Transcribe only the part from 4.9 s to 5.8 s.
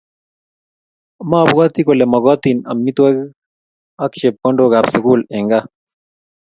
sukul eng gaa